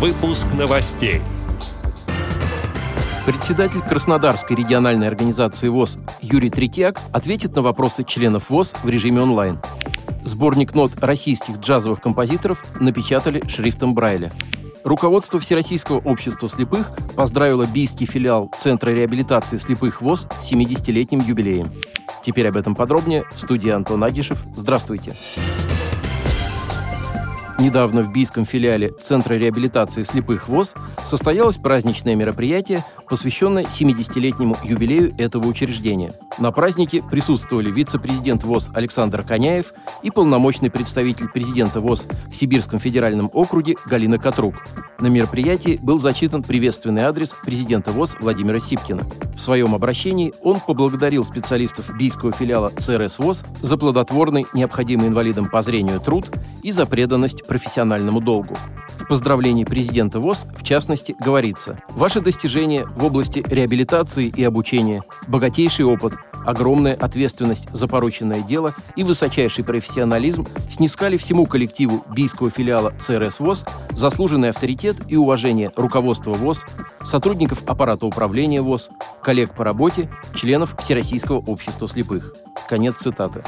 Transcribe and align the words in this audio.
Выпуск 0.00 0.46
новостей. 0.58 1.20
Председатель 3.26 3.82
Краснодарской 3.82 4.56
региональной 4.56 5.06
организации 5.06 5.68
ВОЗ 5.68 5.98
Юрий 6.22 6.48
Третьяк 6.48 6.98
ответит 7.12 7.54
на 7.54 7.60
вопросы 7.60 8.02
членов 8.02 8.48
ВОЗ 8.48 8.72
в 8.82 8.88
режиме 8.88 9.20
онлайн. 9.20 9.60
Сборник 10.24 10.74
нот 10.74 10.92
российских 11.02 11.58
джазовых 11.58 12.00
композиторов 12.00 12.64
напечатали 12.80 13.46
шрифтом 13.46 13.94
Брайля. 13.94 14.32
Руководство 14.84 15.38
Всероссийского 15.38 15.98
общества 15.98 16.48
слепых 16.48 16.92
поздравило 17.14 17.66
бийский 17.66 18.06
филиал 18.06 18.50
Центра 18.56 18.88
реабилитации 18.92 19.58
слепых 19.58 20.00
ВОЗ 20.00 20.28
с 20.34 20.50
70-летним 20.50 21.20
юбилеем. 21.20 21.66
Теперь 22.22 22.48
об 22.48 22.56
этом 22.56 22.74
подробнее 22.74 23.24
в 23.34 23.38
студии 23.38 23.70
Антон 23.70 24.02
Агишев. 24.02 24.38
Здравствуйте. 24.56 25.14
Здравствуйте. 25.36 25.89
Недавно 27.60 28.02
в 28.02 28.10
бийском 28.10 28.46
филиале 28.46 28.88
Центра 28.88 29.34
реабилитации 29.34 30.02
слепых 30.02 30.48
ВОЗ 30.48 30.74
состоялось 31.04 31.58
праздничное 31.58 32.14
мероприятие, 32.14 32.86
посвященное 33.06 33.64
70-летнему 33.64 34.56
юбилею 34.64 35.14
этого 35.18 35.46
учреждения. 35.46 36.14
На 36.40 36.52
празднике 36.52 37.02
присутствовали 37.02 37.70
вице-президент 37.70 38.44
ВОЗ 38.44 38.70
Александр 38.72 39.22
Коняев 39.22 39.74
и 40.02 40.10
полномочный 40.10 40.70
представитель 40.70 41.28
президента 41.28 41.82
ВОЗ 41.82 42.06
в 42.30 42.34
Сибирском 42.34 42.78
федеральном 42.78 43.30
округе 43.34 43.76
Галина 43.84 44.16
Катрук. 44.16 44.54
На 44.98 45.08
мероприятии 45.08 45.78
был 45.82 45.98
зачитан 45.98 46.42
приветственный 46.42 47.02
адрес 47.02 47.36
президента 47.44 47.92
ВОЗ 47.92 48.16
Владимира 48.18 48.58
Сипкина. 48.58 49.02
В 49.36 49.40
своем 49.40 49.74
обращении 49.74 50.32
он 50.42 50.60
поблагодарил 50.60 51.26
специалистов 51.26 51.94
бийского 51.98 52.32
филиала 52.32 52.70
ЦРС 52.70 53.18
ВОЗ 53.18 53.44
за 53.60 53.76
плодотворный, 53.76 54.46
необходимый 54.54 55.08
инвалидам 55.08 55.44
по 55.44 55.60
зрению 55.60 56.00
труд 56.00 56.30
и 56.62 56.72
за 56.72 56.86
преданность 56.86 57.46
профессиональному 57.46 58.22
долгу. 58.22 58.56
В 58.98 59.08
поздравлении 59.08 59.64
президента 59.64 60.20
ВОЗ, 60.20 60.46
в 60.58 60.62
частности, 60.62 61.14
говорится 61.18 61.82
«Ваши 61.90 62.20
достижения 62.20 62.86
в 62.86 63.04
области 63.04 63.44
реабилитации 63.46 64.32
и 64.34 64.44
обучения, 64.44 65.02
богатейший 65.26 65.84
опыт, 65.84 66.14
огромная 66.44 66.94
ответственность 66.94 67.68
за 67.72 67.88
порученное 67.88 68.42
дело 68.42 68.74
и 68.96 69.04
высочайший 69.04 69.64
профессионализм 69.64 70.46
снискали 70.70 71.16
всему 71.16 71.46
коллективу 71.46 72.04
бийского 72.14 72.50
филиала 72.50 72.92
ЦРС 72.98 73.40
ВОЗ 73.40 73.64
заслуженный 73.90 74.50
авторитет 74.50 74.96
и 75.08 75.16
уважение 75.16 75.70
руководства 75.76 76.32
ВОЗ, 76.32 76.66
сотрудников 77.02 77.62
аппарата 77.66 78.06
управления 78.06 78.62
ВОЗ, 78.62 78.90
коллег 79.22 79.54
по 79.54 79.64
работе, 79.64 80.10
членов 80.34 80.76
Всероссийского 80.80 81.38
общества 81.38 81.88
слепых». 81.88 82.34
Конец 82.68 82.96
цитаты. 82.98 83.42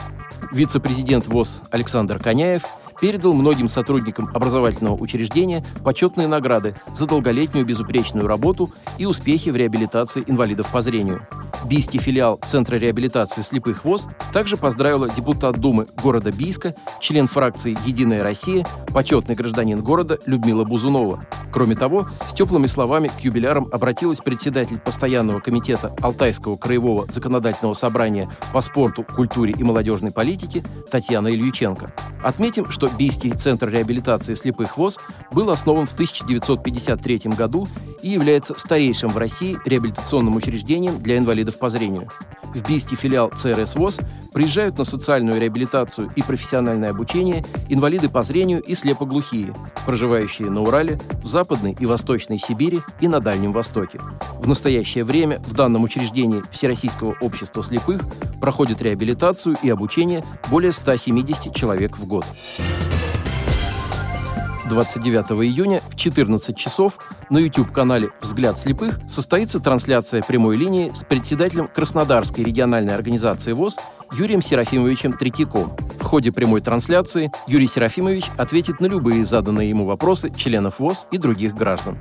Вице-президент 0.52 1.26
ВОЗ 1.26 1.60
Александр 1.70 2.18
Коняев– 2.18 2.62
передал 3.02 3.32
многим 3.32 3.68
сотрудникам 3.68 4.30
образовательного 4.32 4.94
учреждения 4.94 5.66
почетные 5.82 6.28
награды 6.28 6.76
за 6.94 7.08
долголетнюю 7.08 7.66
безупречную 7.66 8.28
работу 8.28 8.70
и 8.96 9.06
успехи 9.06 9.48
в 9.48 9.56
реабилитации 9.56 10.22
инвалидов 10.28 10.70
по 10.70 10.80
зрению. 10.82 11.26
Бийский 11.64 12.00
филиал 12.00 12.40
Центра 12.44 12.76
реабилитации 12.76 13.42
слепых 13.42 13.84
ВОЗ 13.84 14.08
также 14.32 14.56
поздравила 14.56 15.08
депутат 15.08 15.58
Думы 15.58 15.86
города 16.02 16.32
Бийска, 16.32 16.74
член 17.00 17.26
фракции 17.26 17.76
«Единая 17.86 18.22
Россия», 18.22 18.66
почетный 18.92 19.34
гражданин 19.34 19.82
города 19.82 20.18
Людмила 20.26 20.64
Бузунова. 20.64 21.24
Кроме 21.52 21.76
того, 21.76 22.08
с 22.26 22.32
теплыми 22.32 22.66
словами 22.66 23.08
к 23.08 23.20
юбилярам 23.20 23.68
обратилась 23.70 24.18
председатель 24.18 24.78
постоянного 24.78 25.40
комитета 25.40 25.94
Алтайского 26.00 26.56
краевого 26.56 27.06
законодательного 27.10 27.74
собрания 27.74 28.30
по 28.52 28.62
спорту, 28.62 29.04
культуре 29.04 29.54
и 29.56 29.62
молодежной 29.62 30.12
политике 30.12 30.64
Татьяна 30.90 31.28
Ильюченко. 31.28 31.92
Отметим, 32.22 32.70
что 32.70 32.88
Бийский 32.88 33.32
центр 33.32 33.68
реабилитации 33.68 34.34
слепых 34.34 34.78
ВОЗ 34.78 34.98
был 35.30 35.50
основан 35.50 35.86
в 35.86 35.92
1953 35.92 37.18
году 37.36 37.68
и 38.00 38.08
является 38.08 38.58
старейшим 38.58 39.10
в 39.10 39.18
России 39.18 39.58
реабилитационным 39.66 40.36
учреждением 40.36 41.00
для 41.00 41.18
инвалидов 41.18 41.58
по 41.58 41.68
зрению. 41.68 42.08
В 42.54 42.68
Бийский 42.68 42.96
филиал 42.96 43.30
ЦРС 43.30 43.74
ВОЗ 43.76 44.00
приезжают 44.32 44.78
на 44.78 44.84
социальную 44.84 45.40
реабилитацию 45.40 46.10
и 46.16 46.22
профессиональное 46.22 46.90
обучение 46.90 47.44
инвалиды 47.68 48.08
по 48.08 48.22
зрению 48.22 48.60
и 48.60 48.74
слепоглухие, 48.74 49.54
проживающие 49.86 50.50
на 50.50 50.62
Урале, 50.62 51.00
в 51.22 51.26
Западной 51.26 51.76
и 51.78 51.86
Восточной 51.86 52.38
Сибири 52.38 52.80
и 53.00 53.08
на 53.08 53.20
Дальнем 53.20 53.52
Востоке. 53.52 54.00
В 54.38 54.46
настоящее 54.46 55.04
время 55.04 55.40
в 55.40 55.54
данном 55.54 55.84
учреждении 55.84 56.42
Всероссийского 56.50 57.16
общества 57.20 57.62
слепых 57.62 58.02
проходит 58.40 58.82
реабилитацию 58.82 59.56
и 59.62 59.70
обучение 59.70 60.24
более 60.50 60.72
170 60.72 61.54
человек 61.54 61.98
в 61.98 62.06
год. 62.06 62.24
29 64.68 65.44
июня 65.44 65.82
в 65.90 65.96
14 65.96 66.56
часов 66.56 66.98
на 67.30 67.38
YouTube-канале 67.38 68.10
«Взгляд 68.20 68.58
слепых» 68.58 69.00
состоится 69.08 69.60
трансляция 69.60 70.22
прямой 70.22 70.56
линии 70.56 70.92
с 70.94 71.04
председателем 71.04 71.68
Краснодарской 71.68 72.44
региональной 72.44 72.94
организации 72.94 73.52
ВОЗ 73.52 73.78
Юрием 74.12 74.42
Серафимовичем 74.42 75.12
Третьяком. 75.12 75.76
В 75.98 76.04
ходе 76.04 76.32
прямой 76.32 76.60
трансляции 76.60 77.32
Юрий 77.46 77.66
Серафимович 77.66 78.26
ответит 78.36 78.80
на 78.80 78.86
любые 78.86 79.24
заданные 79.24 79.68
ему 79.68 79.84
вопросы 79.86 80.32
членов 80.36 80.78
ВОЗ 80.78 81.06
и 81.10 81.18
других 81.18 81.54
граждан. 81.54 81.98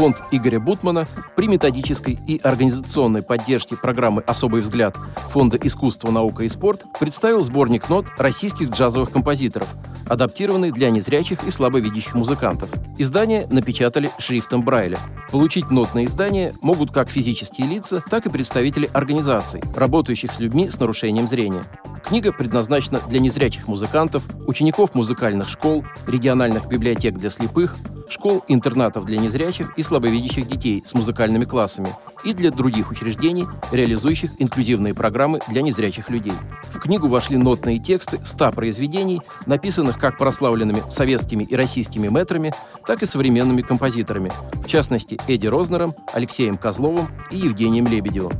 Фонд 0.00 0.16
Игоря 0.30 0.58
Бутмана 0.60 1.06
при 1.36 1.46
методической 1.46 2.18
и 2.26 2.38
организационной 2.38 3.20
поддержке 3.20 3.76
программы 3.76 4.22
«Особый 4.22 4.62
взгляд» 4.62 4.96
Фонда 5.28 5.58
искусства, 5.58 6.10
наука 6.10 6.44
и 6.44 6.48
спорт 6.48 6.84
представил 6.98 7.42
сборник 7.42 7.90
нот 7.90 8.06
российских 8.16 8.70
джазовых 8.70 9.10
композиторов– 9.10 9.68
адаптированный 10.08 10.70
для 10.70 10.88
незрячих 10.88 11.44
и 11.44 11.50
слабовидящих 11.50 12.14
музыкантов. 12.14 12.70
Издание 12.96 13.46
напечатали 13.50 14.10
шрифтом 14.18 14.62
Брайля. 14.62 14.98
Получить 15.30 15.70
нотное 15.70 16.06
издание 16.06 16.54
могут 16.62 16.92
как 16.92 17.10
физические 17.10 17.66
лица, 17.66 18.02
так 18.08 18.24
и 18.24 18.30
представители 18.30 18.88
организаций, 18.94 19.62
работающих 19.76 20.32
с 20.32 20.40
людьми 20.40 20.70
с 20.70 20.80
нарушением 20.80 21.28
зрения. 21.28 21.64
Книга 22.02 22.32
предназначена 22.32 23.02
для 23.06 23.20
незрячих 23.20 23.68
музыкантов, 23.68 24.24
учеников 24.46 24.94
музыкальных 24.94 25.50
школ, 25.50 25.84
региональных 26.06 26.68
библиотек 26.68 27.18
для 27.18 27.28
слепых, 27.28 27.76
школ-интернатов 28.10 29.06
для 29.06 29.18
незрячих 29.18 29.72
и 29.78 29.82
слабовидящих 29.82 30.46
детей 30.46 30.82
с 30.84 30.94
музыкальными 30.94 31.44
классами 31.44 31.96
и 32.24 32.34
для 32.34 32.50
других 32.50 32.90
учреждений, 32.90 33.46
реализующих 33.72 34.32
инклюзивные 34.38 34.94
программы 34.94 35.40
для 35.48 35.62
незрячих 35.62 36.10
людей. 36.10 36.34
В 36.72 36.80
книгу 36.80 37.08
вошли 37.08 37.36
нотные 37.36 37.78
тексты 37.78 38.20
100 38.22 38.52
произведений, 38.52 39.22
написанных 39.46 39.98
как 39.98 40.18
прославленными 40.18 40.82
советскими 40.90 41.44
и 41.44 41.56
российскими 41.56 42.08
мэтрами, 42.08 42.52
так 42.86 43.02
и 43.02 43.06
современными 43.06 43.62
композиторами, 43.62 44.32
в 44.54 44.66
частности 44.66 45.18
Эдди 45.28 45.46
Рознером, 45.46 45.94
Алексеем 46.12 46.58
Козловым 46.58 47.08
и 47.30 47.38
Евгением 47.38 47.86
Лебедевым. 47.86 48.32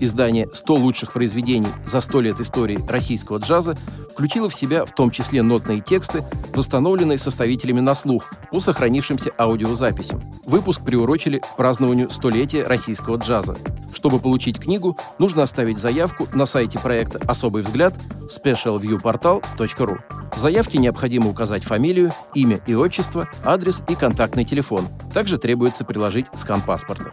Издание 0.00 0.46
«100 0.46 0.78
лучших 0.78 1.12
произведений 1.12 1.68
за 1.86 2.00
100 2.00 2.20
лет 2.20 2.40
истории 2.40 2.80
российского 2.88 3.38
джаза» 3.38 3.76
включило 4.12 4.48
в 4.48 4.54
себя 4.54 4.84
в 4.84 4.92
том 4.94 5.10
числе 5.10 5.42
нотные 5.42 5.80
тексты, 5.80 6.24
восстановленные 6.54 7.18
составителями 7.18 7.80
на 7.80 7.94
слух 7.94 8.30
по 8.50 8.60
сохранившимся 8.60 9.30
аудиозаписям. 9.38 10.22
Выпуск 10.44 10.82
приурочили 10.84 11.38
к 11.38 11.56
празднованию 11.56 12.10
столетия 12.10 12.64
российского 12.64 13.16
джаза. 13.16 13.56
Чтобы 13.94 14.18
получить 14.18 14.58
книгу, 14.58 14.98
нужно 15.18 15.42
оставить 15.42 15.78
заявку 15.78 16.28
на 16.34 16.46
сайте 16.46 16.78
проекта 16.78 17.20
«Особый 17.26 17.62
взгляд» 17.62 17.94
specialviewportal.ru. 18.28 19.98
В 20.34 20.38
заявке 20.38 20.78
необходимо 20.78 21.30
указать 21.30 21.62
фамилию, 21.62 22.12
имя 22.34 22.60
и 22.66 22.74
отчество, 22.74 23.28
адрес 23.44 23.82
и 23.88 23.94
контактный 23.94 24.44
телефон. 24.44 24.88
Также 25.12 25.38
требуется 25.38 25.84
приложить 25.84 26.26
скан 26.34 26.62
паспорта. 26.62 27.12